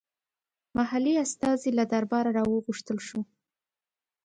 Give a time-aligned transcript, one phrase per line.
[0.77, 3.21] محلي استازی له درباره راوغوښتل شو.